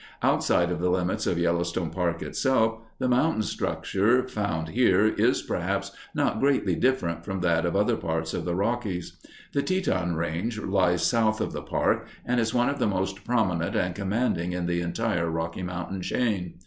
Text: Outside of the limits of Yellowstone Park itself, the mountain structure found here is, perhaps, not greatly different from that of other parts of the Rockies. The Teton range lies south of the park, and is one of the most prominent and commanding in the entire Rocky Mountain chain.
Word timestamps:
Outside 0.23 0.71
of 0.71 0.79
the 0.79 0.89
limits 0.89 1.27
of 1.27 1.37
Yellowstone 1.37 1.91
Park 1.91 2.23
itself, 2.23 2.79
the 2.97 3.07
mountain 3.07 3.43
structure 3.43 4.27
found 4.27 4.69
here 4.69 5.05
is, 5.05 5.43
perhaps, 5.43 5.91
not 6.15 6.39
greatly 6.39 6.73
different 6.73 7.23
from 7.23 7.41
that 7.41 7.67
of 7.67 7.75
other 7.75 7.95
parts 7.95 8.33
of 8.33 8.43
the 8.43 8.55
Rockies. 8.55 9.17
The 9.53 9.61
Teton 9.61 10.15
range 10.15 10.59
lies 10.59 11.03
south 11.05 11.39
of 11.39 11.53
the 11.53 11.61
park, 11.61 12.07
and 12.25 12.39
is 12.39 12.51
one 12.51 12.67
of 12.69 12.79
the 12.79 12.87
most 12.87 13.23
prominent 13.23 13.75
and 13.75 13.93
commanding 13.93 14.53
in 14.53 14.65
the 14.65 14.81
entire 14.81 15.29
Rocky 15.29 15.61
Mountain 15.61 16.01
chain. 16.01 16.55